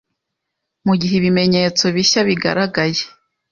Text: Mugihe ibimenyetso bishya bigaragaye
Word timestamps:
Mugihe 0.85 1.13
ibimenyetso 1.17 1.83
bishya 1.95 2.21
bigaragaye 2.27 3.01